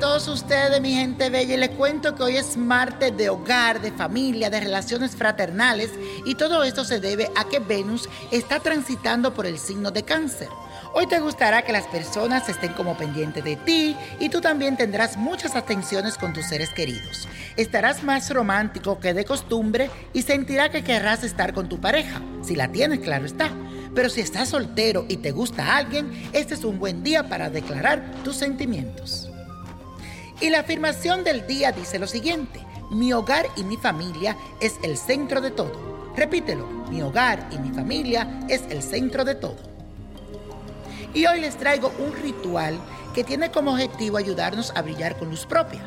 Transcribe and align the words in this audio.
todos 0.00 0.28
ustedes, 0.28 0.80
mi 0.80 0.94
gente 0.94 1.30
bella, 1.30 1.54
y 1.54 1.56
les 1.58 1.70
cuento 1.70 2.14
que 2.14 2.22
hoy 2.22 2.36
es 2.36 2.56
martes 2.56 3.16
de 3.16 3.28
hogar, 3.28 3.80
de 3.80 3.92
familia, 3.92 4.50
de 4.50 4.60
relaciones 4.60 5.14
fraternales, 5.14 5.90
y 6.24 6.34
todo 6.34 6.64
esto 6.64 6.84
se 6.84 7.00
debe 7.00 7.30
a 7.36 7.44
que 7.44 7.58
Venus 7.58 8.08
está 8.30 8.60
transitando 8.60 9.34
por 9.34 9.46
el 9.46 9.58
signo 9.58 9.90
de 9.90 10.02
cáncer. 10.02 10.48
Hoy 10.92 11.06
te 11.06 11.20
gustará 11.20 11.62
que 11.62 11.72
las 11.72 11.86
personas 11.86 12.48
estén 12.48 12.72
como 12.72 12.96
pendientes 12.96 13.44
de 13.44 13.56
ti 13.56 13.96
y 14.18 14.28
tú 14.28 14.40
también 14.40 14.76
tendrás 14.76 15.16
muchas 15.16 15.54
atenciones 15.54 16.16
con 16.16 16.32
tus 16.32 16.46
seres 16.46 16.70
queridos. 16.70 17.28
Estarás 17.56 18.02
más 18.02 18.28
romántico 18.30 18.98
que 18.98 19.14
de 19.14 19.24
costumbre 19.24 19.90
y 20.12 20.22
sentirá 20.22 20.70
que 20.70 20.82
querrás 20.82 21.22
estar 21.22 21.52
con 21.52 21.68
tu 21.68 21.80
pareja, 21.80 22.20
si 22.42 22.56
la 22.56 22.68
tienes, 22.68 22.98
claro 23.00 23.26
está. 23.26 23.50
Pero 23.94 24.08
si 24.08 24.20
estás 24.20 24.50
soltero 24.50 25.04
y 25.08 25.16
te 25.16 25.32
gusta 25.32 25.76
alguien, 25.76 26.10
este 26.32 26.54
es 26.54 26.64
un 26.64 26.78
buen 26.78 27.02
día 27.02 27.28
para 27.28 27.50
declarar 27.50 28.04
tus 28.22 28.36
sentimientos. 28.36 29.30
Y 30.40 30.50
la 30.50 30.60
afirmación 30.60 31.24
del 31.24 31.46
día 31.46 31.72
dice 31.72 31.98
lo 31.98 32.06
siguiente, 32.06 32.60
mi 32.90 33.12
hogar 33.12 33.46
y 33.56 33.64
mi 33.64 33.76
familia 33.76 34.36
es 34.60 34.74
el 34.82 34.96
centro 34.96 35.40
de 35.40 35.50
todo. 35.50 36.12
Repítelo, 36.16 36.66
mi 36.90 37.02
hogar 37.02 37.48
y 37.52 37.58
mi 37.58 37.70
familia 37.70 38.40
es 38.48 38.62
el 38.70 38.82
centro 38.82 39.24
de 39.24 39.34
todo. 39.34 39.56
Y 41.12 41.26
hoy 41.26 41.40
les 41.40 41.56
traigo 41.56 41.92
un 41.98 42.14
ritual 42.22 42.78
que 43.14 43.24
tiene 43.24 43.50
como 43.50 43.72
objetivo 43.72 44.16
ayudarnos 44.16 44.72
a 44.76 44.82
brillar 44.82 45.18
con 45.18 45.30
luz 45.30 45.44
propia, 45.44 45.82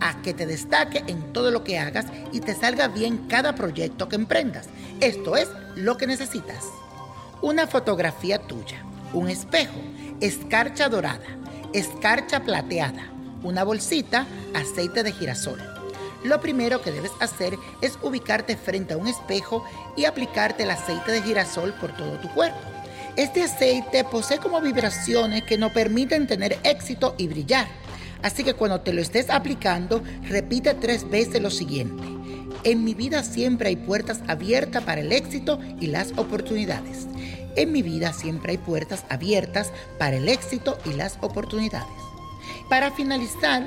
a 0.00 0.20
que 0.22 0.34
te 0.34 0.46
destaque 0.46 1.02
en 1.06 1.32
todo 1.32 1.50
lo 1.50 1.64
que 1.64 1.78
hagas 1.78 2.06
y 2.32 2.40
te 2.40 2.54
salga 2.54 2.88
bien 2.88 3.26
cada 3.28 3.54
proyecto 3.54 4.08
que 4.08 4.16
emprendas. 4.16 4.66
Esto 5.00 5.36
es 5.36 5.48
lo 5.74 5.96
que 5.96 6.06
necesitas. 6.06 6.64
Una 7.42 7.66
fotografía 7.66 8.38
tuya, 8.38 8.82
un 9.12 9.28
espejo, 9.28 9.78
escarcha 10.20 10.88
dorada, 10.88 11.26
escarcha 11.74 12.40
plateada, 12.40 13.10
una 13.42 13.62
bolsita, 13.62 14.26
aceite 14.54 15.02
de 15.02 15.12
girasol. 15.12 15.60
Lo 16.24 16.40
primero 16.40 16.80
que 16.80 16.90
debes 16.90 17.12
hacer 17.20 17.54
es 17.82 17.98
ubicarte 18.02 18.56
frente 18.56 18.94
a 18.94 18.96
un 18.96 19.06
espejo 19.06 19.64
y 19.98 20.06
aplicarte 20.06 20.62
el 20.62 20.70
aceite 20.70 21.12
de 21.12 21.22
girasol 21.22 21.74
por 21.74 21.94
todo 21.94 22.18
tu 22.20 22.28
cuerpo. 22.30 22.56
Este 23.16 23.42
aceite 23.42 24.04
posee 24.04 24.38
como 24.38 24.62
vibraciones 24.62 25.44
que 25.44 25.58
nos 25.58 25.72
permiten 25.72 26.26
tener 26.26 26.58
éxito 26.64 27.14
y 27.18 27.28
brillar. 27.28 27.68
Así 28.22 28.44
que 28.44 28.54
cuando 28.54 28.80
te 28.80 28.94
lo 28.94 29.02
estés 29.02 29.28
aplicando, 29.28 30.02
repite 30.22 30.72
tres 30.72 31.08
veces 31.08 31.42
lo 31.42 31.50
siguiente. 31.50 32.15
En 32.64 32.84
mi 32.84 32.94
vida 32.94 33.22
siempre 33.22 33.68
hay 33.68 33.76
puertas 33.76 34.20
abiertas 34.26 34.82
para 34.82 35.00
el 35.00 35.12
éxito 35.12 35.60
y 35.80 35.86
las 35.86 36.12
oportunidades. 36.16 37.06
En 37.56 37.72
mi 37.72 37.82
vida 37.82 38.12
siempre 38.12 38.52
hay 38.52 38.58
puertas 38.58 39.04
abiertas 39.08 39.72
para 39.98 40.16
el 40.16 40.28
éxito 40.28 40.78
y 40.84 40.92
las 40.92 41.18
oportunidades. 41.22 41.88
Para 42.68 42.90
finalizar, 42.90 43.62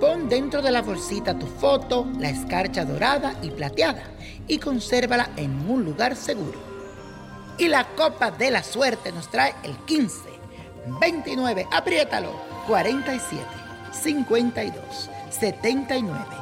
pon 0.00 0.28
dentro 0.28 0.62
de 0.62 0.70
la 0.70 0.82
bolsita 0.82 1.38
tu 1.38 1.46
foto, 1.46 2.06
la 2.18 2.30
escarcha 2.30 2.84
dorada 2.84 3.34
y 3.42 3.50
plateada 3.50 4.02
y 4.46 4.58
consérvala 4.58 5.30
en 5.36 5.68
un 5.68 5.84
lugar 5.84 6.16
seguro. 6.16 6.60
Y 7.58 7.68
la 7.68 7.86
copa 7.96 8.30
de 8.30 8.50
la 8.50 8.62
suerte 8.62 9.12
nos 9.12 9.30
trae 9.30 9.54
el 9.62 9.76
15, 9.86 10.18
29, 11.00 11.66
apriétalo, 11.70 12.32
47, 12.66 13.44
52, 13.92 15.10
79, 15.30 16.41